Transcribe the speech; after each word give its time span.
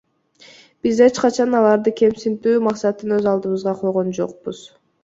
Биз 0.87 1.01
эч 1.09 1.19
качан 1.25 1.53
аларды 1.59 1.95
кемсинтүү 2.01 2.57
максатын 2.71 3.17
өз 3.21 3.33
алдыбызга 3.35 3.79
койгон 3.85 4.13
жокпуз. 4.23 4.69